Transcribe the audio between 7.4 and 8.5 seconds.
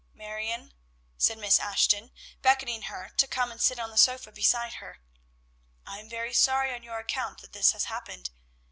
that this has happened.